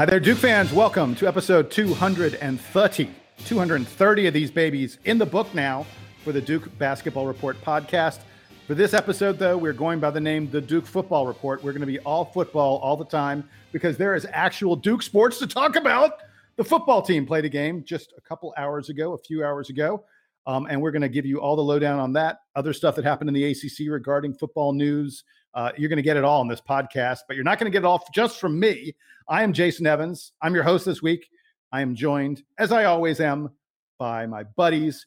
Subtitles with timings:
[0.00, 0.72] Hi there, Duke fans.
[0.72, 3.10] Welcome to episode 230.
[3.44, 5.84] 230 of these babies in the book now
[6.24, 8.20] for the Duke Basketball Report podcast.
[8.66, 11.62] For this episode, though, we're going by the name The Duke Football Report.
[11.62, 15.38] We're going to be all football all the time because there is actual Duke sports
[15.40, 16.12] to talk about.
[16.56, 20.06] The football team played a game just a couple hours ago, a few hours ago.
[20.46, 23.04] Um, and we're going to give you all the lowdown on that, other stuff that
[23.04, 25.24] happened in the ACC regarding football news.
[25.54, 27.74] Uh, you're going to get it all in this podcast, but you're not going to
[27.74, 28.94] get it all just from me.
[29.28, 30.32] I am Jason Evans.
[30.42, 31.26] I'm your host this week.
[31.72, 33.50] I am joined, as I always am,
[33.98, 35.06] by my buddies,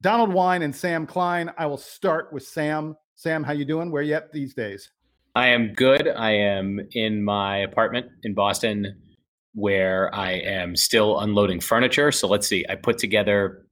[0.00, 1.50] Donald Wine and Sam Klein.
[1.58, 2.96] I will start with Sam.
[3.16, 3.90] Sam, how you doing?
[3.90, 4.90] Where you at these days?
[5.34, 6.08] I am good.
[6.08, 9.00] I am in my apartment in Boston
[9.54, 12.12] where I am still unloading furniture.
[12.12, 12.64] So let's see.
[12.68, 13.66] I put together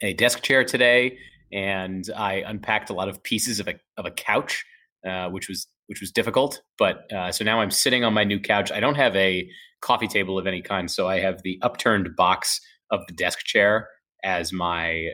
[0.00, 1.18] a desk chair today
[1.52, 4.64] and I unpacked a lot of pieces of a of a couch,
[5.06, 6.62] uh, which was which was difficult.
[6.78, 8.72] But uh, so now I'm sitting on my new couch.
[8.72, 9.48] I don't have a
[9.80, 12.60] coffee table of any kind, so I have the upturned box
[12.90, 13.88] of the desk chair
[14.22, 15.10] as my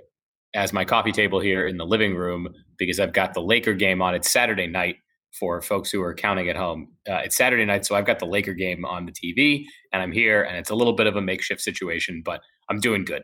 [0.55, 4.03] as my coffee table here in the living room because I've got the Laker game
[4.03, 4.15] on.
[4.15, 4.97] It's Saturday night
[5.39, 6.89] for folks who are counting at home.
[7.09, 10.13] Uh, it's Saturday night, so I've got the Laker game on the TV, and I'm
[10.13, 13.23] here, and it's a little bit of a makeshift situation, but I'm doing good.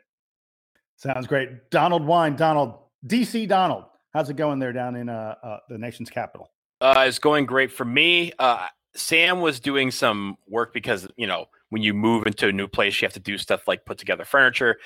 [0.97, 2.37] Sounds great, Donald Wine.
[2.37, 2.75] Donald,
[3.07, 6.51] DC Donald, how's it going there down in uh, uh, the nation's capital?
[6.87, 8.33] Uh, it's going great for me.
[8.39, 12.69] Uh, Sam was doing some work because you know when you move into a new
[12.69, 14.77] place, you have to do stuff like put together furniture.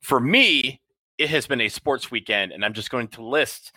[0.00, 0.80] For me,
[1.18, 3.72] it has been a sports weekend, and I'm just going to list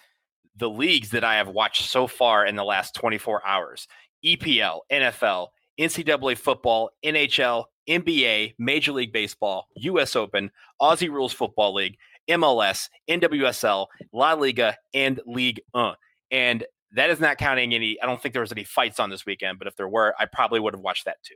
[0.56, 3.88] the leagues that I have watched so far in the last 24 hours:
[4.24, 5.48] EPL, NFL,
[5.80, 10.16] NCAA football, NHL, NBA, Major League Baseball, U.S.
[10.16, 11.98] Open, Aussie Rules Football League,
[12.30, 15.96] MLS, NWSL, La Liga, and League 1.
[16.30, 16.64] And
[16.94, 18.00] that is not counting any.
[18.02, 20.26] I don't think there was any fights on this weekend, but if there were, I
[20.26, 21.36] probably would have watched that too.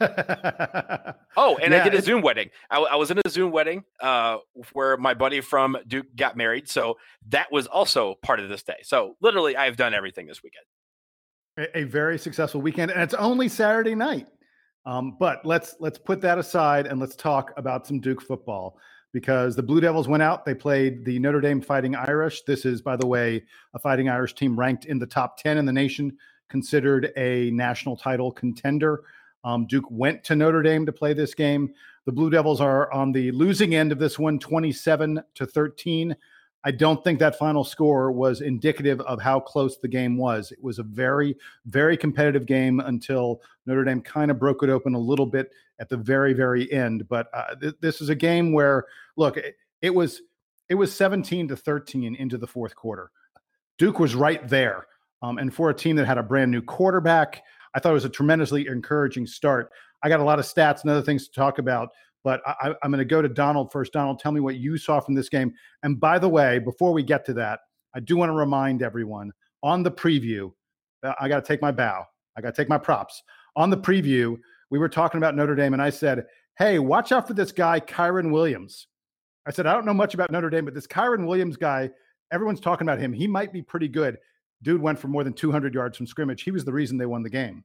[1.36, 2.50] oh, and yeah, I did a Zoom wedding.
[2.68, 4.38] I, I, was in a Zoom wedding uh,
[4.72, 6.96] where my buddy from Duke got married, so
[7.28, 8.78] that was also part of this day.
[8.82, 10.64] So literally, I've done everything this weekend.
[11.56, 14.26] A, a very successful weekend, and it's only Saturday night.
[14.84, 18.76] Um, but let's let's put that aside and let's talk about some Duke football
[19.14, 20.44] because the Blue Devils went out.
[20.44, 22.42] They played the Notre Dame Fighting Irish.
[22.42, 25.64] This is, by the way, a Fighting Irish team ranked in the top 10 in
[25.64, 29.04] the nation, considered a national title contender.
[29.44, 31.72] Um, Duke went to Notre Dame to play this game.
[32.06, 36.16] The Blue Devils are on the losing end of this one, 27 to 13.
[36.64, 40.50] I don't think that final score was indicative of how close the game was.
[40.50, 41.36] It was a very,
[41.66, 45.88] very competitive game until Notre Dame kind of broke it open a little bit at
[45.88, 47.08] the very, very end.
[47.08, 48.84] But uh, th- this is a game where,
[49.16, 50.22] look, it, it was
[50.68, 53.10] it was 17 to 13 into the fourth quarter.
[53.76, 54.86] Duke was right there,
[55.22, 57.42] um, and for a team that had a brand new quarterback,
[57.74, 59.70] I thought it was a tremendously encouraging start.
[60.02, 61.90] I got a lot of stats and other things to talk about,
[62.22, 63.92] but I, am going to go to Donald first.
[63.92, 65.52] Donald, tell me what you saw from this game.
[65.82, 67.60] And by the way, before we get to that,
[67.94, 70.52] I do want to remind everyone on the preview,
[71.02, 72.04] uh, I got to take my bow.
[72.36, 73.22] I got to take my props.
[73.56, 74.36] On the preview,
[74.70, 76.26] we were talking about Notre Dame, and I said,
[76.58, 78.86] Hey, watch out for this guy, Kyren Williams.
[79.46, 81.90] I said, I don't know much about Notre Dame, but this Kyren Williams guy,
[82.32, 83.12] everyone's talking about him.
[83.12, 84.18] He might be pretty good.
[84.62, 86.42] Dude went for more than 200 yards from scrimmage.
[86.42, 87.64] He was the reason they won the game.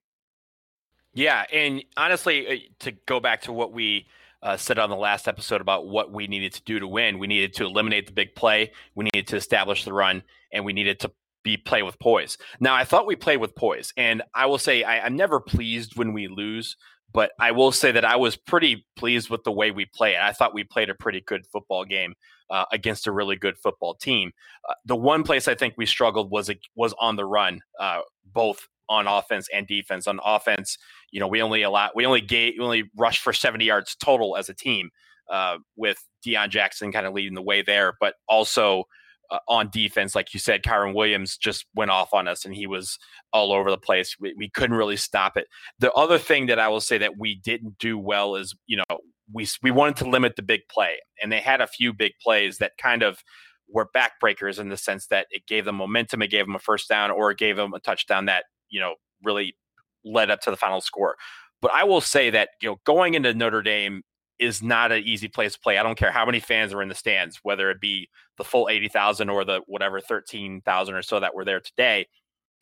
[1.14, 1.46] Yeah.
[1.54, 4.08] And honestly, uh, to go back to what we
[4.42, 7.20] uh, said on the last episode about what we needed to do to win.
[7.20, 8.72] We needed to eliminate the big play.
[8.96, 11.12] We needed to establish the run, and we needed to
[11.58, 12.38] play with poise.
[12.60, 15.98] Now, I thought we played with poise, and I will say I, I'm never pleased
[15.98, 16.76] when we lose,
[17.14, 20.18] but I will say that I was pretty pleased with the way we played.
[20.18, 22.14] I thought we played a pretty good football game
[22.50, 24.32] uh, against a really good football team.
[24.68, 28.02] Uh, the one place I think we struggled was was on the run, uh,
[28.34, 30.08] both on offense and defense.
[30.08, 30.78] On offense,
[31.12, 34.38] you know, we only allow we only gave we only rushed for 70 yards total
[34.38, 34.90] as a team,
[35.30, 38.84] uh, with Deon Jackson kind of leading the way there, but also.
[39.32, 42.66] Uh, on defense, like you said, Kyren Williams just went off on us and he
[42.66, 42.98] was
[43.32, 44.16] all over the place.
[44.20, 45.46] We, we couldn't really stop it.
[45.78, 48.98] The other thing that I will say that we didn't do well is, you know,
[49.32, 52.58] we we wanted to limit the big play, and they had a few big plays
[52.58, 53.24] that kind of
[53.72, 56.90] were backbreakers in the sense that it gave them momentum, it gave them a first
[56.90, 59.56] down, or it gave them a touchdown that you know really
[60.04, 61.16] led up to the final score.
[61.62, 64.04] But I will say that you know going into Notre Dame
[64.40, 65.78] is not an easy place to play.
[65.78, 68.70] I don't care how many fans are in the stands, whether it be the full
[68.70, 72.08] eighty thousand or the whatever thirteen thousand or so that were there today.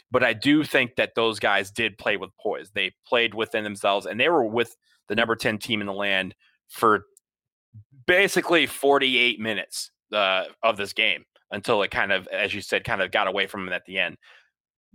[0.10, 2.72] But I do think that those guys did play with poise.
[2.72, 4.76] They played within themselves, and they were with
[5.08, 6.34] the number ten team in the land
[6.68, 7.06] for
[8.06, 12.84] basically forty eight minutes uh, of this game until it kind of, as you said,
[12.84, 14.18] kind of got away from them at the end.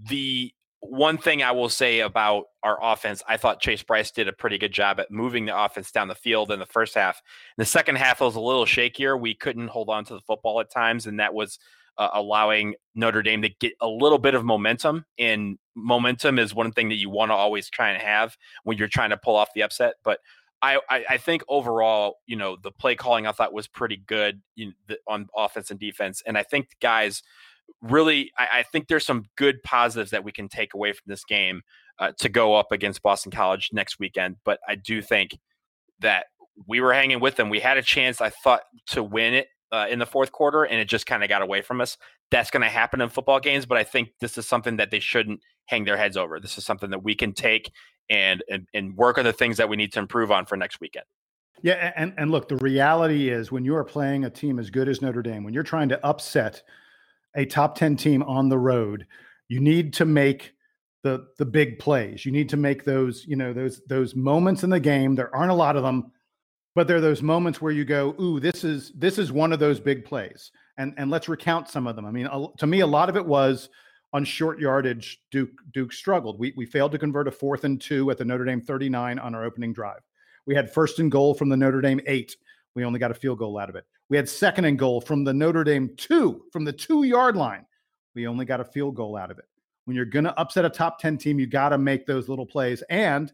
[0.08, 0.52] The
[0.82, 4.58] one thing I will say about our offense, I thought Chase Brice did a pretty
[4.58, 7.22] good job at moving the offense down the field in the first half.
[7.56, 9.18] In the second half, was a little shakier.
[9.18, 11.60] We couldn't hold on to the football at times, and that was
[11.98, 15.04] uh, allowing Notre Dame to get a little bit of momentum.
[15.20, 18.88] And momentum is one thing that you want to always try and have when you're
[18.88, 19.94] trying to pull off the upset.
[20.02, 20.18] But
[20.62, 24.42] I, I, I think overall, you know, the play calling I thought was pretty good
[24.56, 27.22] the, on offense and defense, and I think guys
[27.80, 31.24] really, I, I, think there's some good positives that we can take away from this
[31.24, 31.62] game
[31.98, 34.36] uh, to go up against Boston College next weekend.
[34.44, 35.38] But I do think
[36.00, 36.26] that
[36.66, 37.48] we were hanging with them.
[37.48, 40.80] We had a chance, I thought, to win it uh, in the fourth quarter, and
[40.80, 41.96] it just kind of got away from us.
[42.30, 45.00] That's going to happen in football games, but I think this is something that they
[45.00, 46.40] shouldn't hang their heads over.
[46.40, 47.70] This is something that we can take
[48.10, 50.80] and, and and work on the things that we need to improve on for next
[50.80, 51.06] weekend.
[51.62, 54.88] Yeah, and and look, the reality is when you are playing a team as good
[54.88, 56.62] as Notre Dame, when you're trying to upset
[57.34, 59.06] a top 10 team on the road,
[59.48, 60.52] you need to make
[61.02, 62.24] the the big plays.
[62.24, 65.14] You need to make those, you know, those those moments in the game.
[65.14, 66.12] There aren't a lot of them,
[66.74, 69.58] but there are those moments where you go, "Ooh, this is this is one of
[69.58, 72.06] those big plays." And and let's recount some of them.
[72.06, 73.68] I mean, to me a lot of it was
[74.12, 76.38] on short yardage, Duke Duke struggled.
[76.38, 79.34] We we failed to convert a fourth and two at the Notre Dame 39 on
[79.34, 80.00] our opening drive.
[80.46, 82.36] We had first and goal from the Notre Dame eight.
[82.74, 83.84] We only got a field goal out of it.
[84.08, 87.66] We had second and goal from the Notre Dame two, from the two yard line.
[88.14, 89.44] We only got a field goal out of it.
[89.84, 92.46] When you're going to upset a top 10 team, you got to make those little
[92.46, 92.82] plays.
[92.88, 93.32] And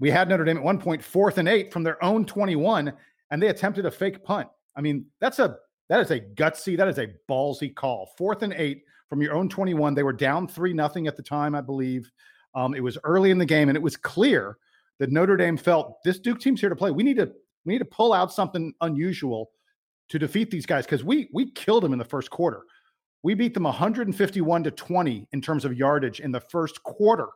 [0.00, 2.92] we had Notre Dame at one point, fourth and eight from their own 21,
[3.30, 4.48] and they attempted a fake punt.
[4.76, 5.56] I mean, that's a
[5.88, 8.12] that is a gutsy, that is a ballsy call.
[8.16, 9.94] Fourth and eight from your own 21.
[9.94, 12.10] They were down three nothing at the time, I believe.
[12.54, 14.56] Um, it was early in the game, and it was clear
[14.98, 16.90] that Notre Dame felt this Duke team's here to play.
[16.90, 17.32] We need to
[17.64, 19.50] we need to pull out something unusual
[20.08, 22.62] to defeat these guys because we we killed them in the first quarter.
[23.22, 27.28] We beat them 151 to 20 in terms of yardage in the first quarter.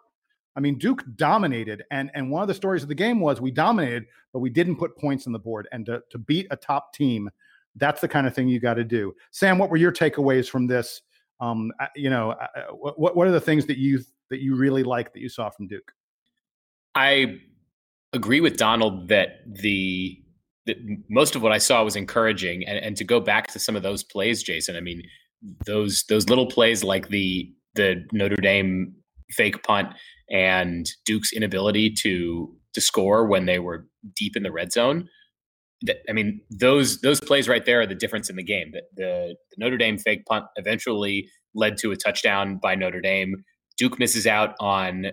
[0.56, 3.50] I mean, Duke dominated, and and one of the stories of the game was we
[3.50, 5.69] dominated, but we didn't put points on the board.
[5.73, 7.31] And to, to beat a top team,
[7.76, 9.14] that's the kind of thing you got to do.
[9.31, 11.02] Sam, what were your takeaways from this
[11.40, 12.34] um, you know,
[12.73, 14.00] what what are the things that you
[14.31, 15.93] that you really like that you saw from Duke?
[16.94, 17.40] I
[18.16, 20.20] agree with Donald that the
[20.66, 20.76] that
[21.08, 23.84] most of what I saw was encouraging, and, and to go back to some of
[23.84, 24.76] those plays, Jason.
[24.76, 25.02] I mean,
[25.64, 28.94] those those little plays like the the Notre Dame
[29.30, 29.88] fake punt
[30.30, 33.86] and Duke's inability to to score when they were
[34.16, 35.08] deep in the red zone
[36.08, 38.72] I mean, those those plays right there are the difference in the game.
[38.72, 43.44] The, the, the Notre Dame fake punt eventually led to a touchdown by Notre Dame.
[43.76, 45.08] Duke misses out on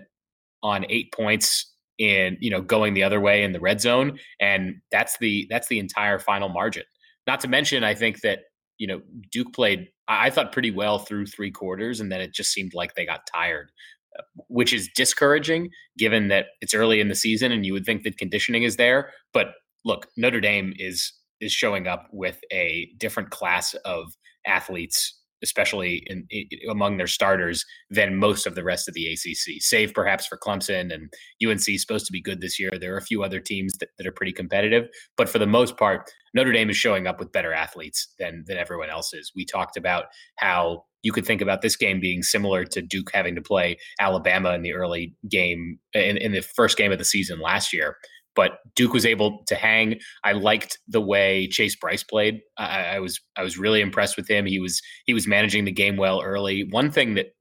[0.62, 4.76] on eight points in you know going the other way in the red zone, and
[4.90, 6.84] that's the that's the entire final margin.
[7.26, 8.40] Not to mention, I think that
[8.78, 9.00] you know
[9.30, 12.94] Duke played I thought pretty well through three quarters, and then it just seemed like
[12.94, 13.70] they got tired,
[14.18, 18.02] uh, which is discouraging given that it's early in the season and you would think
[18.02, 19.52] that conditioning is there, but
[19.84, 24.12] look, Notre Dame is is showing up with a different class of
[24.46, 29.60] athletes, especially in, in, among their starters, than most of the rest of the ACC.
[29.60, 31.12] Save perhaps for Clemson and
[31.46, 32.70] UNC is supposed to be good this year.
[32.80, 35.76] There are a few other teams that, that are pretty competitive, but for the most
[35.76, 39.30] part, Notre Dame is showing up with better athletes than than everyone else is.
[39.36, 43.34] We talked about how you could think about this game being similar to Duke having
[43.36, 47.40] to play Alabama in the early game in, in the first game of the season
[47.40, 47.96] last year
[48.34, 49.98] but Duke was able to hang.
[50.24, 52.40] I liked the way Chase Brice played.
[52.58, 54.46] I, I, was I was really impressed with him.
[54.46, 56.66] He was he was managing the game well early.
[56.70, 57.34] One thing that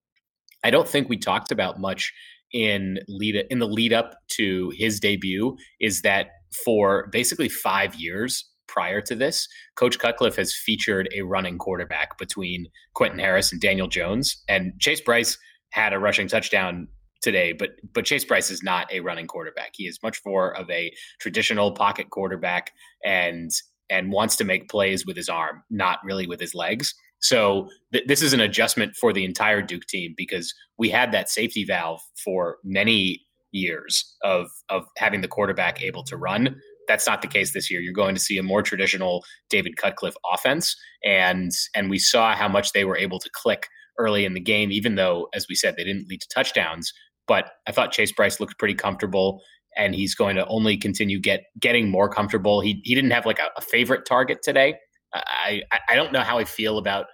[0.63, 2.13] I don't think we talked about much
[2.53, 6.27] in lead in the lead up to his debut is that
[6.63, 12.67] for basically five years prior to this, Coach Cutcliffe has featured a running quarterback between
[12.93, 15.37] Quentin Harris and Daniel Jones, and Chase Brice
[15.71, 16.87] had a rushing touchdown
[17.23, 19.71] today, but but Chase Brice is not a running quarterback.
[19.73, 22.71] He is much more of a traditional pocket quarterback
[23.03, 23.49] and
[23.89, 26.93] and wants to make plays with his arm, not really with his legs.
[27.19, 31.29] So th- this is an adjustment for the entire Duke team because we had that
[31.29, 36.55] safety valve for many years of of having the quarterback able to run.
[36.87, 37.79] That's not the case this year.
[37.79, 42.49] You're going to see a more traditional David Cutcliffe offense, and and we saw how
[42.49, 43.67] much they were able to click
[43.99, 46.91] early in the game, even though, as we said, they didn't lead to touchdowns
[47.27, 49.41] but I thought Chase Brice looked pretty comfortable
[49.75, 52.61] and he's going to only continue get getting more comfortable.
[52.61, 54.75] He he didn't have like a, a favorite target today.
[55.13, 57.05] I, I, I don't know how I feel about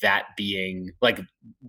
[0.00, 1.20] that being like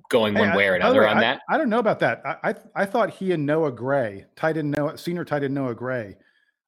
[0.09, 1.41] going one hey, way or another on I, that.
[1.49, 2.21] I don't know about that.
[2.25, 5.75] I, I, I thought he and Noah Gray, tight end Noah, senior tight end Noah
[5.75, 6.15] Gray,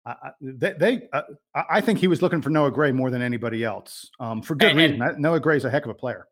[0.07, 1.21] uh, they, they uh,
[1.53, 4.71] I think he was looking for Noah Gray more than anybody else um, for good
[4.71, 5.01] and, reason.
[5.01, 6.27] And, Noah Gray is a heck of a player.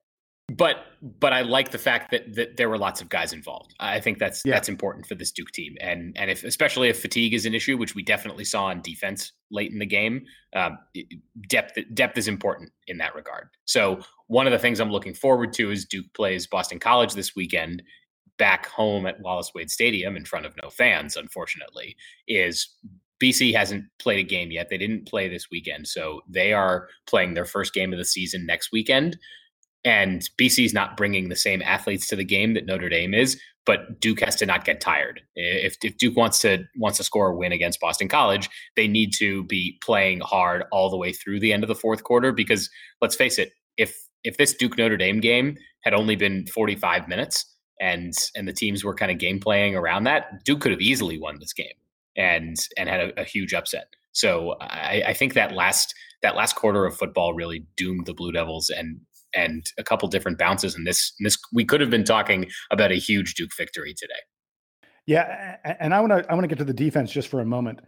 [0.50, 3.74] But but I like the fact that that there were lots of guys involved.
[3.80, 4.54] I think that's yeah.
[4.54, 7.78] that's important for this Duke team, and and if especially if fatigue is an issue,
[7.78, 10.24] which we definitely saw on defense late in the game,
[10.56, 10.78] um,
[11.50, 13.48] depth depth is important in that regard.
[13.66, 17.36] So one of the things I'm looking forward to is Duke plays Boston College this
[17.36, 17.82] weekend,
[18.38, 21.18] back home at Wallace Wade Stadium in front of no fans.
[21.18, 21.96] Unfortunately,
[22.28, 22.70] is
[23.20, 24.70] BC hasn't played a game yet.
[24.70, 28.46] They didn't play this weekend, so they are playing their first game of the season
[28.46, 29.18] next weekend
[29.86, 34.00] and BC's not bringing the same athletes to the game that Notre Dame is, but
[34.00, 35.22] Duke has to not get tired.
[35.36, 39.13] If, if Duke wants to wants to score a win against Boston College, they need
[39.18, 42.70] to be playing hard all the way through the end of the fourth quarter because
[43.01, 47.46] let's face it, if if this Duke Notre Dame game had only been 45 minutes
[47.80, 51.20] and and the teams were kind of game playing around that, Duke could have easily
[51.20, 51.75] won this game
[52.18, 53.88] and and had a, a huge upset.
[54.13, 58.32] So I, I think that last that last quarter of football really doomed the Blue
[58.32, 59.00] Devils and
[59.36, 60.75] and a couple different bounces.
[60.75, 64.13] And this, this we could have been talking about a huge Duke victory today.
[65.08, 67.46] Yeah, and I want to I want to get to the defense just for a
[67.46, 67.82] moment.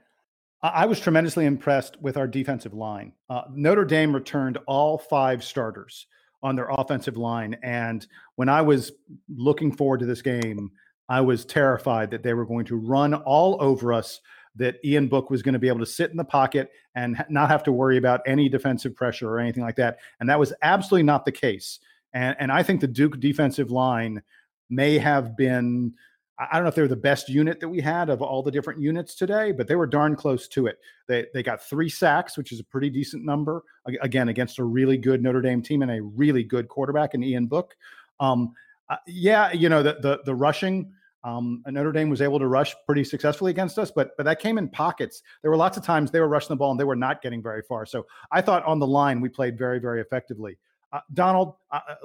[0.62, 3.14] I was tremendously impressed with our defensive line.
[3.30, 6.08] Uh, Notre Dame returned all five starters
[6.44, 8.92] on their offensive line, and when I was
[9.36, 10.72] looking forward to this game,
[11.10, 14.20] I was terrified that they were going to run all over us
[14.58, 17.50] that Ian Book was going to be able to sit in the pocket and not
[17.50, 20.00] have to worry about any defensive pressure or anything like that.
[20.20, 21.80] And that was absolutely not the case.
[22.14, 24.22] And, and I think the Duke defensive line
[24.70, 25.94] may have been,
[26.40, 28.52] I don't know if they were the best unit that we had of all the
[28.52, 30.78] different units today, but they were darn close to it.
[31.08, 33.64] They, they got three sacks, which is a pretty decent number,
[34.02, 37.48] again, against a really good Notre Dame team and a really good quarterback in Ian
[37.48, 37.76] Book.
[38.20, 38.54] Um,
[38.90, 40.94] uh, yeah, you know, the, the, the rushing,
[41.28, 44.58] um, Notre Dame was able to rush pretty successfully against us, but but that came
[44.58, 45.22] in pockets.
[45.42, 47.44] There were lots of times they were rushing the ball and they were not getting
[47.44, 47.86] very far.
[47.86, 50.58] So I thought on the line we played very very effectively.
[50.94, 51.96] Uh, Donald, uh, uh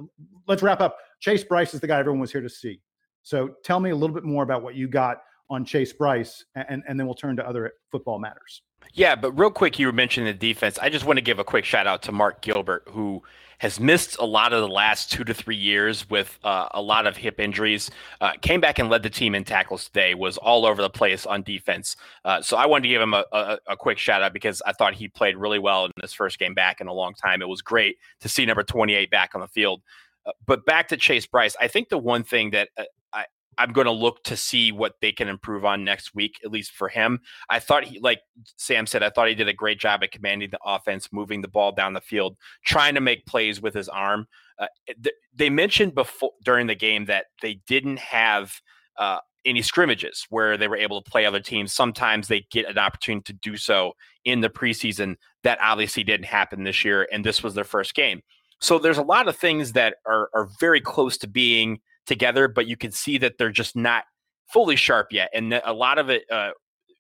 [0.49, 0.99] let's wrap up.
[1.21, 2.81] Chase Brice is the guy everyone was here to see.
[3.23, 6.83] So tell me a little bit more about what you got on Chase Brice, and
[6.88, 8.62] and then we'll turn to other football matters.
[8.93, 10.81] Yeah, but real quick, you mentioned the defense.
[10.81, 13.23] I just want to give a quick shout out to Mark Gilbert, who
[13.62, 17.07] has missed a lot of the last two to three years with uh, a lot
[17.07, 17.92] of hip injuries.
[18.21, 20.14] Uh, came back and led the team in tackles today.
[20.16, 21.95] Was all over the place on defense.
[22.25, 24.73] Uh, so I wanted to give him a, a, a, quick shout out because I
[24.73, 27.40] thought he played really well in his first game back in a long time.
[27.40, 29.81] It was great to see number 28 back on the field.
[30.26, 33.26] Uh, but back to Chase Brice, I think the one thing that uh, I,
[33.59, 36.73] I'm going to look to see what they can improve on next week, at least
[36.73, 37.21] for him.
[37.51, 38.21] I thought he, like
[38.57, 41.49] Sam said, I thought he did a great job at commanding the offense, moving the
[41.49, 44.27] ball down the field, trying to make plays with his arm.
[44.59, 48.61] Uh, th- they mentioned before during the game that they didn't have
[48.99, 51.73] uh, any scrimmages where they were able to play other teams.
[51.73, 53.93] Sometimes they get an opportunity to do so
[54.25, 55.17] in the preseason.
[55.43, 58.23] That obviously didn't happen this year, and this was their first game.
[58.61, 62.67] So there's a lot of things that are, are very close to being– together, but
[62.67, 64.05] you can see that they're just not
[64.53, 65.31] fully sharp yet.
[65.33, 66.51] And a lot of it uh,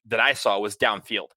[0.06, 1.28] that I saw was downfield.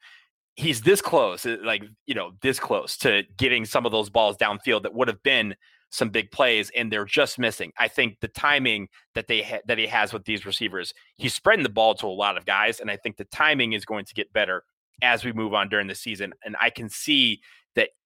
[0.55, 4.37] He's this close, uh, like, you know, this close to getting some of those balls
[4.37, 5.55] downfield that would have been
[5.91, 7.71] some big plays and they're just missing.
[7.77, 11.63] I think the timing that they ha- that he has with these receivers, he's spreading
[11.63, 14.13] the ball to a lot of guys and I think the timing is going to
[14.13, 14.63] get better
[15.01, 17.41] as we move on during the season and I can see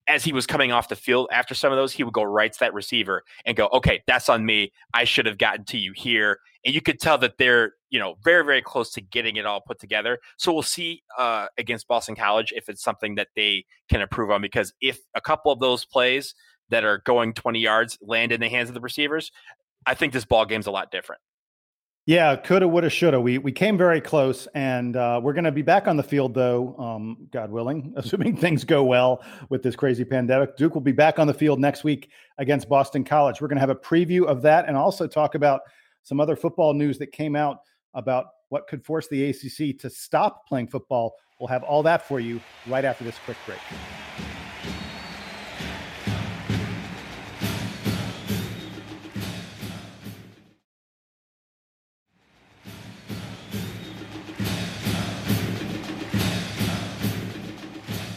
[0.09, 2.51] as he was coming off the field after some of those, he would go right
[2.51, 4.73] to that receiver and go, okay, that's on me.
[4.93, 6.39] I should have gotten to you here.
[6.65, 9.61] And you could tell that they're, you know, very, very close to getting it all
[9.61, 10.17] put together.
[10.37, 14.41] So we'll see uh, against Boston College if it's something that they can improve on.
[14.41, 16.33] Because if a couple of those plays
[16.69, 19.31] that are going 20 yards land in the hands of the receivers,
[19.85, 21.21] I think this ball game's a lot different.
[22.05, 23.21] Yeah, coulda, woulda, shoulda.
[23.21, 26.33] We we came very close, and uh, we're going to be back on the field,
[26.33, 30.57] though, um, God willing, assuming things go well with this crazy pandemic.
[30.57, 33.41] Duke will be back on the field next week against Boston College.
[33.41, 35.61] We're going to have a preview of that, and also talk about
[36.03, 37.59] some other football news that came out
[37.93, 41.13] about what could force the ACC to stop playing football.
[41.39, 43.59] We'll have all that for you right after this quick break.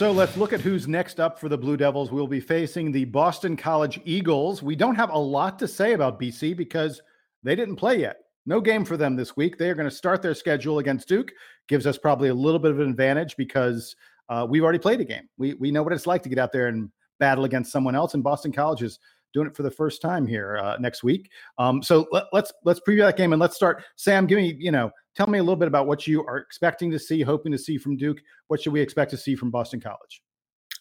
[0.03, 2.11] So let's look at who's next up for the Blue Devils.
[2.11, 4.61] We'll be facing the Boston College Eagles.
[4.61, 7.01] We don't have a lot to say about BC because
[7.45, 8.17] they didn't play yet.
[8.45, 9.59] No game for them this week.
[9.59, 11.31] They are going to start their schedule against Duke.
[11.69, 13.95] Gives us probably a little bit of an advantage because
[14.29, 15.29] uh, we've already played a game.
[15.39, 16.91] We we know what it's like to get out there and
[17.21, 18.15] battle against someone else.
[18.15, 18.99] And Boston College is
[19.33, 21.31] doing it for the first time here uh, next week.
[21.59, 23.85] Um, so let, let's let's preview that game and let's start.
[23.95, 26.91] Sam, give me you know Tell me a little bit about what you are expecting
[26.91, 28.19] to see, hoping to see from Duke.
[28.49, 30.23] What should we expect to see from Boston College?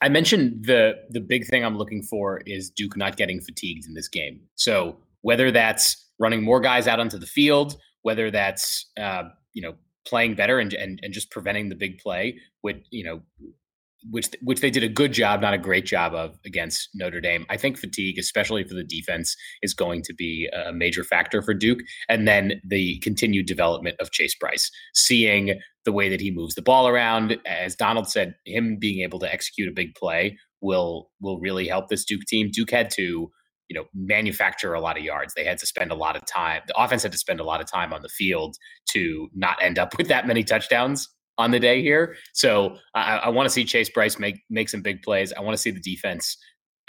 [0.01, 3.93] I mentioned the the big thing I'm looking for is Duke not getting fatigued in
[3.93, 4.41] this game.
[4.55, 9.23] So whether that's running more guys out onto the field, whether that's uh,
[9.53, 9.75] you know
[10.07, 13.21] playing better and, and and just preventing the big play, with you know
[14.09, 17.45] which which they did a good job, not a great job of against Notre Dame.
[17.49, 21.53] I think fatigue, especially for the defense, is going to be a major factor for
[21.53, 21.79] Duke.
[22.09, 26.61] And then the continued development of Chase Brice, seeing the way that he moves the
[26.61, 31.39] ball around, as Donald said, him being able to execute a big play will will
[31.39, 32.49] really help this Duke team.
[32.51, 33.31] Duke had to
[33.69, 36.61] you know manufacture a lot of yards they had to spend a lot of time
[36.67, 39.79] the offense had to spend a lot of time on the field to not end
[39.79, 42.15] up with that many touchdowns on the day here.
[42.33, 45.33] So I, I want to see Chase Brice make make some big plays.
[45.33, 46.37] I want to see the defense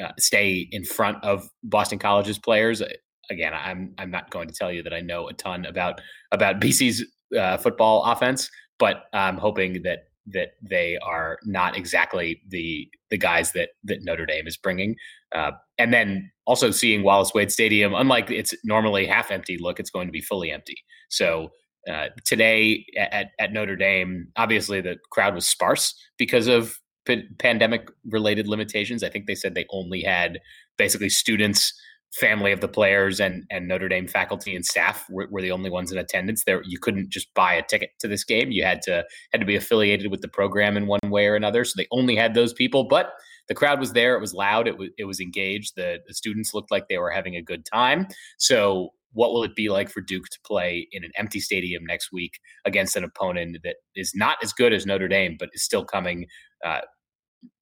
[0.03, 2.83] uh, stay in front of Boston College's players.
[3.31, 6.01] Again, I'm I'm not going to tell you that I know a ton about
[6.33, 7.05] about BC's
[7.39, 13.53] uh, football offense, but I'm hoping that that they are not exactly the the guys
[13.53, 14.97] that that Notre Dame is bringing.
[15.35, 19.91] Uh, and then also seeing Wallace Wade Stadium, unlike its normally half empty look, it's
[19.91, 20.77] going to be fully empty.
[21.09, 21.51] So
[21.91, 27.89] uh, today at, at Notre Dame, obviously the crowd was sparse because of p- pandemic
[28.07, 29.03] related limitations.
[29.03, 30.41] I think they said they only had
[30.79, 31.75] basically students,
[32.13, 35.71] family of the players, and and Notre Dame faculty and staff were, were, the only
[35.71, 36.45] ones in attendance.
[36.45, 38.51] There, you couldn't just buy a ticket to this game.
[38.51, 41.65] You had to had to be affiliated with the program in one way or another.
[41.65, 43.13] So they only had those people, but
[43.49, 44.15] the crowd was there.
[44.17, 44.69] It was loud.
[44.69, 45.75] It was it was engaged.
[45.77, 48.07] The, the students looked like they were having a good time.
[48.39, 52.11] So what will it be like for Duke to play in an empty stadium next
[52.13, 55.85] week against an opponent that is not as good as Notre Dame, but is still
[55.85, 56.27] coming?
[56.65, 56.81] Uh,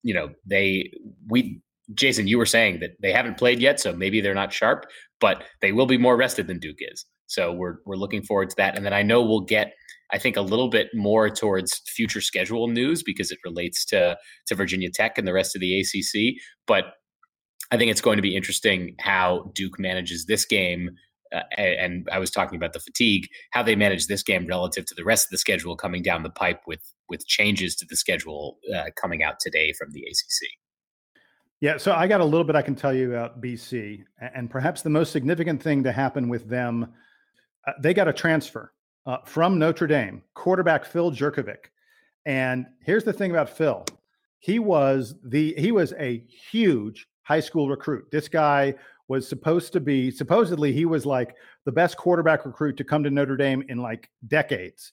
[0.02, 0.92] you know, they
[1.28, 1.61] we
[1.95, 4.87] Jason, you were saying that they haven't played yet, so maybe they're not sharp,
[5.21, 7.04] but they will be more rested than Duke is.
[7.26, 9.73] So we're we're looking forward to that, and then I know we'll get.
[10.12, 14.55] I think a little bit more towards future schedule news because it relates to to
[14.55, 16.40] Virginia Tech and the rest of the ACC.
[16.66, 16.87] But
[17.70, 20.90] I think it's going to be interesting how Duke manages this game
[21.33, 24.95] uh, and I was talking about the fatigue, how they manage this game relative to
[24.95, 28.59] the rest of the schedule coming down the pipe with with changes to the schedule
[28.75, 30.49] uh, coming out today from the ACC.
[31.61, 34.03] Yeah, so I got a little bit I can tell you about BC,
[34.35, 36.95] and perhaps the most significant thing to happen with them,
[37.66, 38.73] uh, they got a transfer
[39.07, 41.66] uh, from Notre Dame, quarterback Phil Jurkovec.
[42.25, 43.85] And here's the thing about Phil:
[44.38, 48.07] he was the he was a huge high school recruit.
[48.11, 48.75] This guy
[49.11, 53.11] was supposed to be supposedly he was like the best quarterback recruit to come to
[53.11, 54.92] Notre Dame in like decades,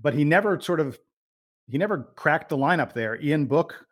[0.00, 0.96] but he never sort of
[1.68, 3.20] he never cracked the lineup there.
[3.20, 3.84] Ian Book,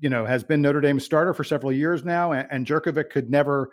[0.00, 3.30] you know, has been Notre Dame's starter for several years now, and, and Jurkovec could
[3.30, 3.70] never,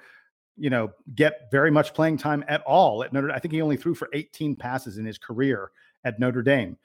[0.55, 3.31] you know, get very much playing time at all at Notre.
[3.31, 5.71] I think he only threw for 18 passes in his career
[6.03, 6.77] at Notre Dame.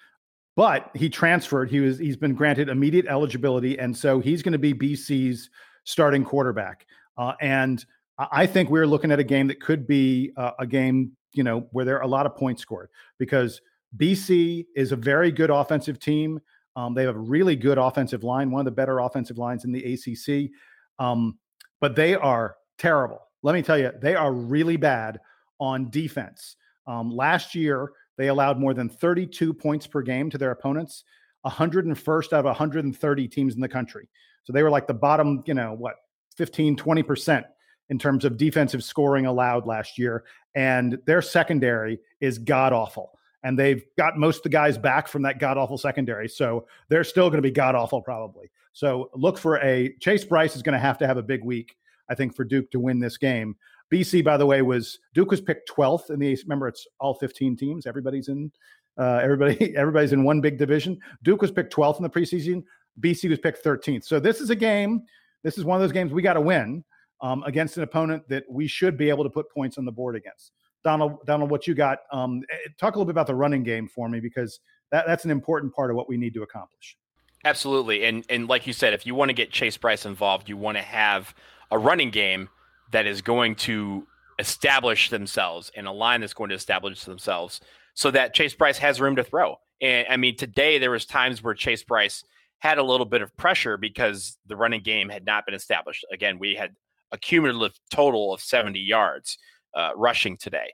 [0.57, 1.71] But he transferred.
[1.71, 5.51] He was he's been granted immediate eligibility, and so he's going to be BC's
[5.85, 6.87] starting quarterback.
[7.19, 7.85] Uh, and
[8.19, 11.67] I think we're looking at a game that could be uh, a game, you know,
[11.73, 13.61] where there are a lot of points scored because
[13.97, 16.41] BC is a very good offensive team.
[16.77, 19.73] Um, they have a really good offensive line, one of the better offensive lines in
[19.73, 20.51] the ACC.
[20.99, 21.39] Um,
[21.81, 23.21] but they are terrible.
[23.43, 25.21] Let me tell you, they are really bad
[25.61, 26.57] on defense.
[26.87, 31.05] Um, last year, they allowed more than 32 points per game to their opponents,
[31.47, 34.09] 101st out of 130 teams in the country.
[34.45, 35.95] So they were like the bottom, you know, what,
[36.37, 37.45] 15, 20%
[37.91, 40.25] in terms of defensive scoring allowed last year.
[40.55, 43.19] And their secondary is god awful.
[43.43, 46.29] And they've got most of the guys back from that god awful secondary.
[46.29, 48.51] So they're still going to be god awful probably.
[48.73, 51.77] So look for a Chase Brice is going to have to have a big week,
[52.09, 53.57] I think, for Duke to win this game.
[53.93, 57.57] BC, by the way, was Duke was picked 12th in the remember it's all 15
[57.57, 57.87] teams.
[57.87, 58.51] Everybody's in
[58.97, 60.99] uh, everybody everybody's in one big division.
[61.23, 62.65] Duke was picked 12th in the preseason.
[63.01, 64.05] BC was picked 13th.
[64.05, 65.03] So this is a game.
[65.43, 66.83] This is one of those games we got to win
[67.21, 70.17] um, against an opponent that we should be able to put points on the board
[70.17, 70.53] against.
[70.83, 72.01] Donald, Donald, what you got?
[72.13, 74.61] Um, eh, talk a little bit about the running game for me because
[74.93, 76.97] that, that's an important part of what we need to accomplish.
[77.45, 80.57] Absolutely, and and like you said, if you want to get Chase Brice involved, you
[80.57, 81.35] want to have
[81.71, 82.49] a running game
[82.91, 84.07] that is going to
[84.39, 87.61] establish themselves and a line that's going to establish themselves,
[87.95, 89.57] so that Chase Brice has room to throw.
[89.81, 92.25] And I mean, today there was times where Chase Brice
[92.59, 96.05] had a little bit of pressure because the running game had not been established.
[96.11, 96.75] Again, we had
[97.15, 99.39] a cumulative total of 70 yards
[99.75, 100.73] uh, rushing today.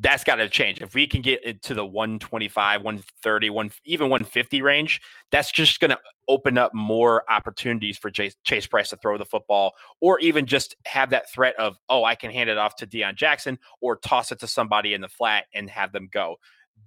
[0.00, 0.80] That's got to change.
[0.80, 5.90] If we can get into the 125, 130, one, even 150 range, that's just going
[5.90, 10.46] to open up more opportunities for Chase, Chase Brice to throw the football, or even
[10.46, 13.96] just have that threat of, oh, I can hand it off to Deon Jackson or
[13.96, 16.36] toss it to somebody in the flat and have them go.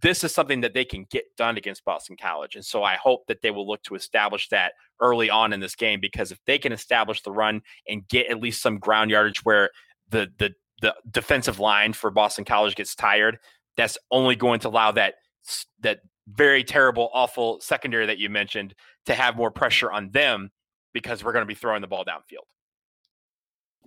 [0.01, 2.55] This is something that they can get done against Boston College.
[2.55, 5.75] And so I hope that they will look to establish that early on in this
[5.75, 9.43] game because if they can establish the run and get at least some ground yardage
[9.43, 9.69] where
[10.09, 13.39] the the the defensive line for Boston College gets tired,
[13.75, 15.15] that's only going to allow that
[15.81, 20.51] that very terrible, awful secondary that you mentioned to have more pressure on them
[20.93, 22.45] because we're going to be throwing the ball downfield.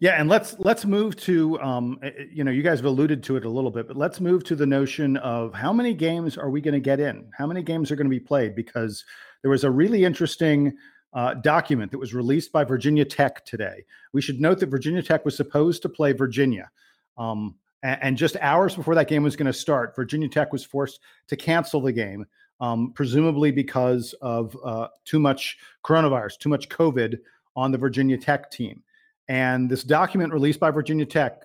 [0.00, 3.22] Yeah, and let's let's move to um, eh, eh, you know you guys have alluded
[3.24, 6.38] to it a little bit, but let's move to the notion of how many games
[6.38, 7.30] are we going to get in?
[7.36, 8.54] How many games are going to be played?
[8.54, 9.04] Because
[9.42, 10.74] there was a really interesting
[11.12, 13.84] uh, document that was released by Virginia Tech today.
[14.14, 16.70] We should note that Virginia Tech was supposed to play Virginia,
[17.18, 20.64] um, and, and, just hours before that game was going to start, Virginia Tech was
[20.64, 22.24] forced to cancel the game,
[22.62, 27.18] um, presumably because of uh, too much coronavirus, too much COVID
[27.54, 28.82] on the Virginia Tech team.
[29.30, 31.44] And this document released by Virginia Tech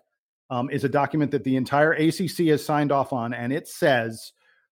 [0.50, 4.32] um, is a document that the entire ACC has signed off on, and it says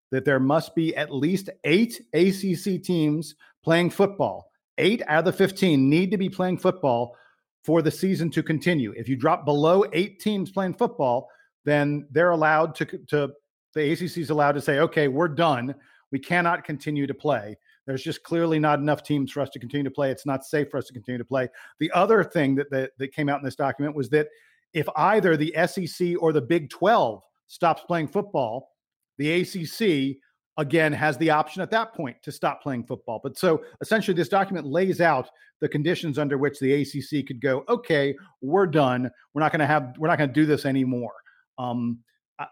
[0.10, 4.50] that there must be at least eight ACC teams playing football.
[4.80, 7.16] Eight out of the 15 need to be playing football
[7.64, 8.96] for the season to continue.
[8.98, 11.30] If you drop below eight teams playing football,
[11.66, 13.32] then they're allowed to, to
[13.76, 15.76] the ACC is allowed to say, okay, we're done.
[16.12, 17.58] We cannot continue to play.
[17.86, 20.12] There's just clearly not enough teams for us to continue to play.
[20.12, 21.50] It's not safe for us to continue to play.
[21.80, 24.28] The other thing that, that, that came out in this document was that
[24.74, 28.72] if either the SEC or the Big 12 stops playing football,
[29.18, 30.18] the ACC
[30.58, 33.20] again has the option at that point to stop playing football.
[33.22, 35.30] But so essentially, this document lays out
[35.62, 37.64] the conditions under which the ACC could go.
[37.70, 39.10] Okay, we're done.
[39.34, 39.96] We're not going to have.
[39.98, 41.14] We're not going to do this anymore.
[41.58, 42.00] Um,
[42.40, 42.46] uh,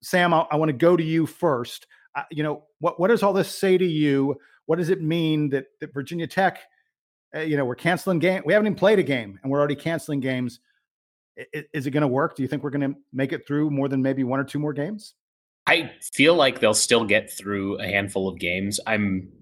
[0.00, 1.86] Sam, I, I want to go to you first.
[2.14, 4.36] Uh, you know, what what does all this say to you?
[4.68, 6.60] What does it mean that, that Virginia Tech,
[7.34, 8.42] uh, you know, we're canceling game.
[8.44, 10.60] We haven't even played a game and we're already canceling games.
[11.38, 12.36] I, is it going to work?
[12.36, 14.58] Do you think we're going to make it through more than maybe one or two
[14.58, 15.14] more games?
[15.66, 18.78] I feel like they'll still get through a handful of games.
[18.86, 19.32] I'm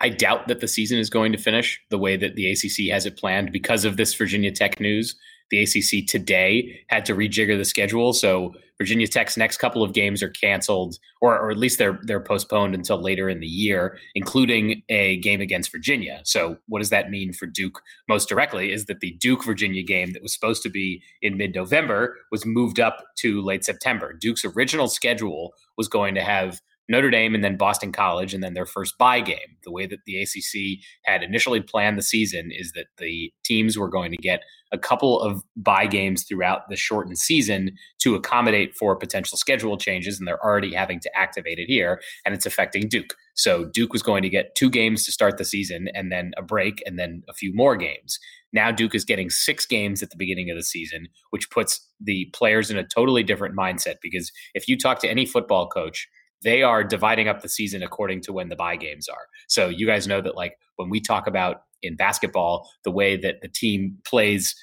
[0.00, 3.04] I doubt that the season is going to finish the way that the ACC has
[3.04, 5.14] it planned because of this Virginia Tech news
[5.54, 8.12] the ACC today had to rejigger the schedule.
[8.12, 12.20] So Virginia Tech's next couple of games are canceled, or, or at least they're they're
[12.20, 16.20] postponed until later in the year, including a game against Virginia.
[16.24, 17.80] So what does that mean for Duke?
[18.08, 21.54] Most directly is that the Duke Virginia game that was supposed to be in mid
[21.54, 24.12] November was moved up to late September.
[24.12, 28.54] Duke's original schedule was going to have Notre Dame and then Boston College and then
[28.54, 29.56] their first bye game.
[29.64, 33.88] The way that the ACC had initially planned the season is that the teams were
[33.88, 34.42] going to get
[34.72, 37.70] a couple of bye games throughout the shortened season
[38.00, 42.34] to accommodate for potential schedule changes, and they're already having to activate it here, and
[42.34, 43.14] it's affecting Duke.
[43.34, 46.42] So Duke was going to get two games to start the season and then a
[46.42, 48.18] break and then a few more games.
[48.52, 52.26] Now Duke is getting six games at the beginning of the season, which puts the
[52.32, 56.08] players in a totally different mindset because if you talk to any football coach,
[56.44, 59.26] they are dividing up the season according to when the bye games are.
[59.48, 63.40] So you guys know that like when we talk about in basketball, the way that
[63.42, 64.54] the team plays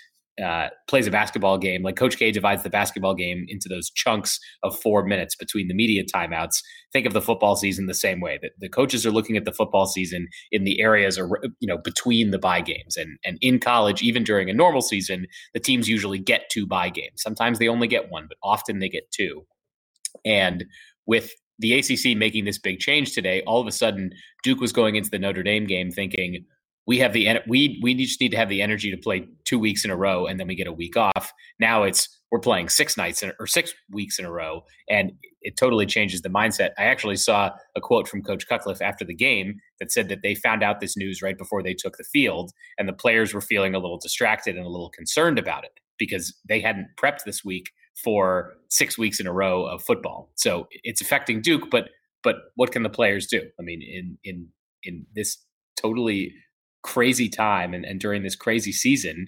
[0.42, 4.40] uh, plays a basketball game, like Coach K divides the basketball game into those chunks
[4.64, 6.62] of four minutes between the media timeouts.
[6.94, 8.40] Think of the football season the same way.
[8.42, 11.78] That the coaches are looking at the football season in the areas, or you know,
[11.78, 12.96] between the bye games.
[12.98, 16.90] And and in college, even during a normal season, the teams usually get two bye
[16.90, 17.22] games.
[17.22, 19.46] Sometimes they only get one, but often they get two.
[20.26, 20.66] And
[21.06, 24.12] with the ACC making this big change today, all of a sudden
[24.44, 26.44] Duke was going into the Notre Dame game thinking
[26.88, 29.86] we have the we we just need to have the energy to play two weeks
[29.86, 31.32] in a row and then we get a week off.
[31.60, 35.58] Now it's we're playing six nights in, or six weeks in a row, and it
[35.58, 36.70] totally changes the mindset.
[36.78, 40.34] I actually saw a quote from Coach Cutcliffe after the game that said that they
[40.34, 43.76] found out this news right before they took the field, and the players were feeling
[43.76, 47.70] a little distracted and a little concerned about it because they hadn't prepped this week
[48.04, 50.32] for six weeks in a row of football.
[50.36, 51.90] So it's affecting Duke, but
[52.24, 53.42] but what can the players do?
[53.60, 54.48] I mean, in in
[54.84, 55.38] in this
[55.78, 56.34] totally
[56.84, 59.28] crazy time and, and during this crazy season,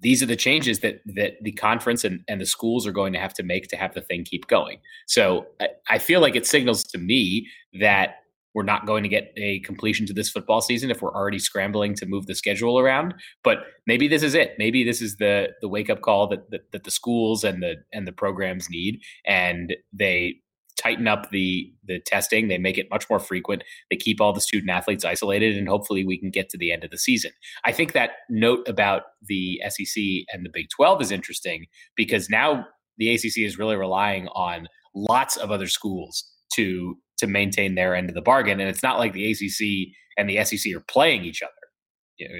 [0.00, 3.18] these are the changes that that the conference and, and the schools are going to
[3.18, 4.78] have to make to have the thing keep going.
[5.06, 7.48] So I, I feel like it signals to me
[7.80, 8.16] that
[8.58, 11.94] we're not going to get a completion to this football season if we're already scrambling
[11.94, 13.14] to move the schedule around.
[13.44, 14.56] But maybe this is it.
[14.58, 17.76] Maybe this is the the wake up call that, that that the schools and the
[17.92, 20.40] and the programs need, and they
[20.76, 22.48] tighten up the the testing.
[22.48, 23.62] They make it much more frequent.
[23.90, 26.82] They keep all the student athletes isolated, and hopefully we can get to the end
[26.82, 27.30] of the season.
[27.64, 32.66] I think that note about the SEC and the Big Twelve is interesting because now
[32.96, 34.66] the ACC is really relying on
[34.96, 38.60] lots of other schools to to maintain their end of the bargain.
[38.60, 41.52] And it's not like the ACC and the SEC are playing each other.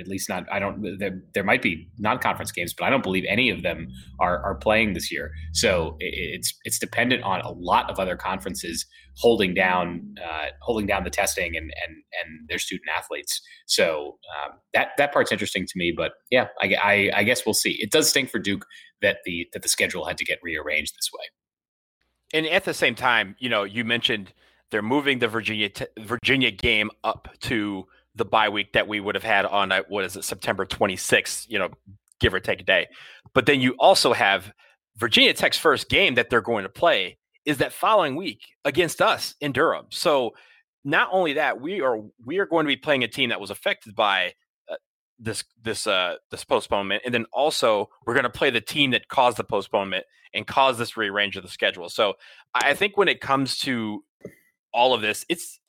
[0.00, 0.44] at least not.
[0.50, 0.98] I don't.
[0.98, 3.88] There, there might be non-conference games, but I don't believe any of them
[4.18, 5.30] are are playing this year.
[5.52, 8.86] So it's it's dependent on a lot of other conferences
[9.16, 13.40] holding down uh, holding down the testing and and and their student athletes.
[13.66, 15.92] So um, that that part's interesting to me.
[15.96, 17.76] But yeah, I, I, I guess we'll see.
[17.80, 18.66] It does stink for Duke
[19.02, 21.24] that the that the schedule had to get rearranged this way.
[22.32, 24.32] And at the same time, you know, you mentioned
[24.70, 29.14] they're moving the Virginia t- Virginia game up to the bye week that we would
[29.14, 31.70] have had on uh, what is it September 26th, you know,
[32.20, 32.86] give or take a day.
[33.34, 34.52] But then you also have
[34.96, 39.34] Virginia Tech's first game that they're going to play is that following week against us
[39.40, 39.86] in Durham.
[39.90, 40.34] So
[40.84, 43.50] not only that, we are we are going to be playing a team that was
[43.50, 44.34] affected by
[44.70, 44.76] uh,
[45.18, 49.08] this this uh this postponement and then also we're going to play the team that
[49.08, 50.04] caused the postponement
[50.34, 51.88] and caused this rearrange of the schedule.
[51.88, 52.14] So
[52.54, 54.04] I think when it comes to
[54.72, 55.60] all of this, it's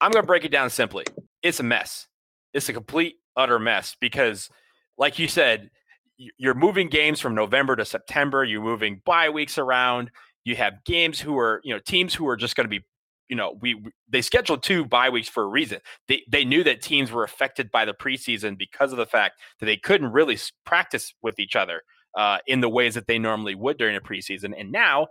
[0.00, 1.04] I'm going to break it down simply.
[1.42, 2.08] It's a mess.
[2.52, 4.50] It's a complete, utter mess because,
[4.98, 5.70] like you said,
[6.16, 8.44] you're moving games from November to September.
[8.44, 10.10] You're moving bye weeks around.
[10.44, 12.84] You have games who are, you know, teams who are just going to be,
[13.28, 15.80] you know, we they scheduled two bye weeks for a reason.
[16.06, 19.66] They they knew that teams were affected by the preseason because of the fact that
[19.66, 21.82] they couldn't really practice with each other
[22.16, 24.54] uh, in the ways that they normally would during a preseason.
[24.58, 25.08] And now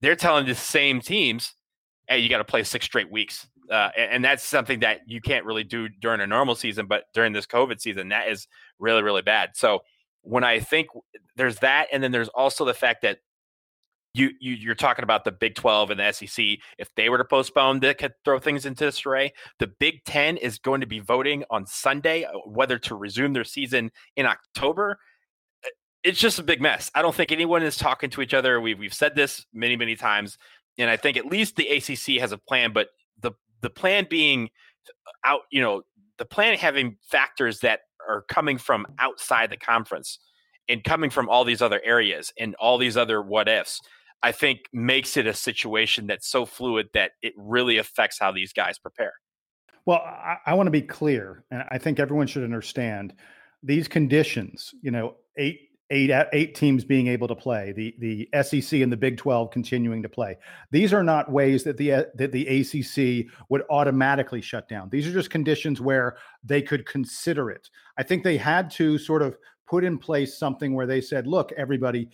[0.00, 1.54] they're telling the same teams,
[2.10, 5.44] "Hey, you got to play six straight weeks." Uh, and that's something that you can't
[5.44, 8.48] really do during a normal season, but during this COVID season, that is
[8.80, 9.50] really, really bad.
[9.54, 9.80] So
[10.22, 10.88] when I think
[11.36, 13.18] there's that, and then there's also the fact that
[14.12, 16.44] you, you you're talking about the Big 12 and the SEC.
[16.78, 19.32] If they were to postpone, that could throw things into disarray.
[19.58, 23.44] The Big 10 is going to be voting on Sunday uh, whether to resume their
[23.44, 24.98] season in October.
[25.64, 25.68] Uh,
[26.02, 26.90] it's just a big mess.
[26.94, 28.60] I don't think anyone is talking to each other.
[28.60, 30.38] We've we've said this many many times,
[30.78, 32.88] and I think at least the ACC has a plan, but
[33.20, 34.50] the the plan being
[35.06, 35.82] uh, out, you know,
[36.18, 40.18] the plan having factors that are coming from outside the conference
[40.68, 43.80] and coming from all these other areas and all these other what ifs,
[44.22, 48.52] I think makes it a situation that's so fluid that it really affects how these
[48.52, 49.14] guys prepare.
[49.86, 53.14] Well, I, I want to be clear, and I think everyone should understand
[53.62, 54.74] these conditions.
[54.82, 58.96] You know, eight eight eight teams being able to play, the the SEC and the
[58.96, 60.36] Big 12 continuing to play.
[60.70, 64.88] These are not ways that the that the ACC would automatically shut down.
[64.90, 67.68] These are just conditions where they could consider it.
[67.98, 71.52] I think they had to sort of put in place something where they said, "Look,
[71.56, 72.08] everybody,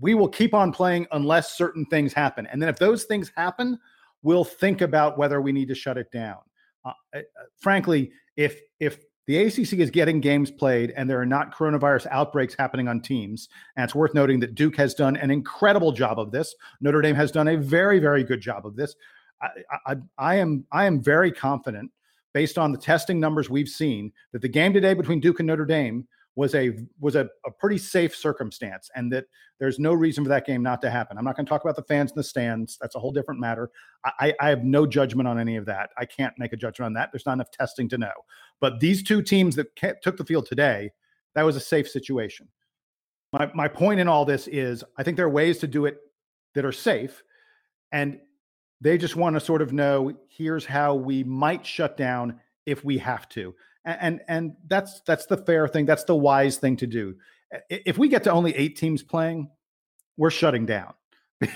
[0.00, 2.46] we will keep on playing unless certain things happen.
[2.46, 3.78] And then if those things happen,
[4.22, 6.38] we'll think about whether we need to shut it down."
[6.84, 7.20] Uh, uh,
[7.58, 12.54] frankly, if if the ACC is getting games played, and there are not coronavirus outbreaks
[12.58, 13.50] happening on teams.
[13.76, 16.54] And it's worth noting that Duke has done an incredible job of this.
[16.80, 18.96] Notre Dame has done a very, very good job of this.
[19.42, 19.48] I,
[19.86, 21.90] I, I am I am very confident,
[22.32, 25.66] based on the testing numbers we've seen, that the game today between Duke and Notre
[25.66, 26.08] Dame
[26.38, 26.70] was a
[27.00, 29.24] was a, a pretty safe circumstance and that
[29.58, 31.18] there's no reason for that game not to happen.
[31.18, 32.78] I'm not going to talk about the fans in the stands.
[32.80, 33.70] That's a whole different matter.
[34.20, 35.90] I, I have no judgment on any of that.
[35.98, 37.10] I can't make a judgment on that.
[37.12, 38.12] There's not enough testing to know.
[38.60, 40.92] But these two teams that took the field today,
[41.34, 42.46] that was a safe situation.
[43.32, 45.98] My, my point in all this is I think there are ways to do it
[46.54, 47.24] that are safe.
[47.90, 48.20] And
[48.80, 52.96] they just want to sort of know here's how we might shut down if we
[52.98, 57.14] have to and and that's that's the fair thing that's the wise thing to do.
[57.70, 59.50] If we get to only eight teams playing
[60.16, 60.94] we're shutting down.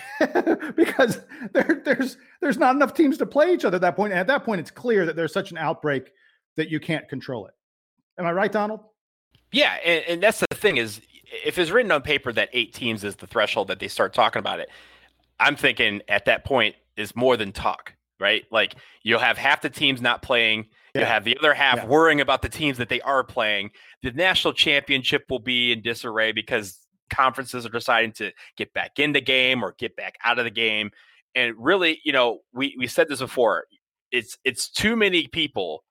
[0.77, 1.21] Because
[1.53, 4.29] there, there's there's not enough teams to play each other at that point and at
[4.29, 6.13] that point it's clear that there's such an outbreak
[6.57, 7.55] that you can't control it.
[8.19, 8.81] Am i right donald?
[9.51, 11.01] Yeah and, and that's the thing is
[11.45, 14.41] if it's written on paper that eight teams is the threshold that they start talking
[14.41, 14.69] about it
[15.41, 18.45] i'm thinking at that point is more than talk right?
[18.51, 20.69] Like you'll have half the teams not playing.
[20.95, 21.87] You have the other half yeah.
[21.87, 23.71] worrying about the teams that they are playing.
[24.03, 26.79] The national championship will be in disarray because
[27.11, 30.51] conferences are deciding to get back in the game or get back out of the
[30.51, 30.91] game.
[31.35, 33.65] And really, you know, we, we said this before.
[34.11, 35.85] It's it's too many people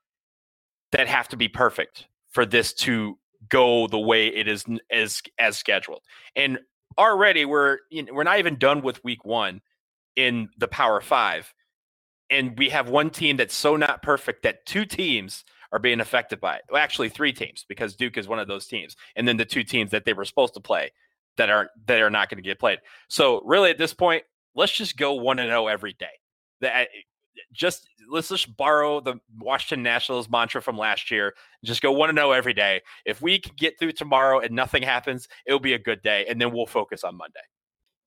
[0.91, 3.17] that have to be perfect for this to
[3.49, 6.01] go the way it is as as scheduled.
[6.35, 6.59] And
[6.97, 9.61] already we're you know, we're not even done with week one
[10.15, 11.51] in the Power Five,
[12.31, 16.39] and we have one team that's so not perfect that two teams are being affected
[16.39, 16.63] by it.
[16.69, 19.63] Well, actually, three teams because Duke is one of those teams, and then the two
[19.63, 20.91] teams that they were supposed to play
[21.37, 22.79] that aren't that are not going to get played.
[23.09, 24.23] So really, at this point,
[24.55, 26.19] let's just go one and zero oh every day.
[26.61, 26.85] That eh,
[27.53, 31.33] just let's just borrow the Washington Nationals mantra from last year.
[31.63, 32.81] Just go one and zero oh every day.
[33.05, 36.39] If we can get through tomorrow and nothing happens, it'll be a good day, and
[36.41, 37.39] then we'll focus on Monday.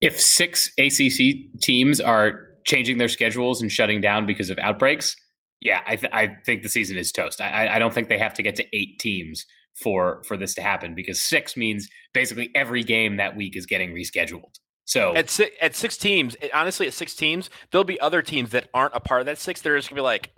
[0.01, 5.17] If six ACC teams are changing their schedules and shutting down because of outbreaks,
[5.61, 7.41] Yeah, I, th- I think the season is toast.
[7.41, 10.63] I, I don't think they have to get to eight teams for for this to
[10.63, 14.59] happen because six means basically every game that week is getting rescheduled.
[14.85, 18.69] So at six, at six teams, honestly, at six teams, there'll be other teams that
[18.75, 19.63] aren't a part of that six.
[19.63, 20.31] They're just gonna be like,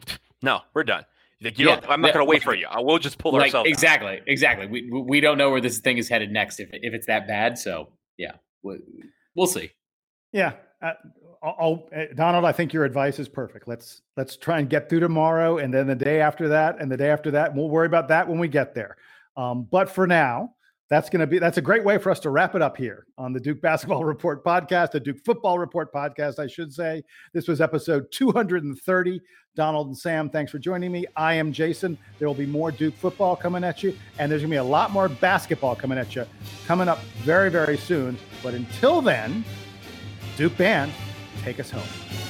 [0.42, 1.04] no, we're done.
[1.42, 2.66] Like, you yeah, I'm not yeah, going to wait for you.
[2.78, 3.68] We'll just pull like, ourselves.
[3.68, 4.22] Exactly, out.
[4.26, 4.66] exactly.
[4.68, 7.58] We we don't know where this thing is headed next if if it's that bad.
[7.58, 8.78] So yeah, we'll,
[9.34, 9.70] we'll see.
[10.32, 10.92] Yeah, uh,
[11.58, 13.68] I'll, uh, Donald, I think your advice is perfect.
[13.68, 16.96] Let's let's try and get through tomorrow, and then the day after that, and the
[16.96, 17.54] day after that.
[17.54, 18.96] We'll worry about that when we get there.
[19.36, 20.54] Um, but for now,
[20.88, 23.06] that's going to be that's a great way for us to wrap it up here
[23.18, 27.02] on the Duke Basketball Report podcast, the Duke Football Report podcast, I should say.
[27.32, 29.20] This was episode 230.
[29.54, 31.06] Donald and Sam, thanks for joining me.
[31.16, 31.96] I am Jason.
[32.18, 34.64] There will be more Duke football coming at you, and there's going to be a
[34.64, 36.26] lot more basketball coming at you
[36.66, 38.18] coming up very, very soon.
[38.42, 39.46] But until then,
[40.36, 40.92] Duke Band,
[41.46, 42.25] take us home.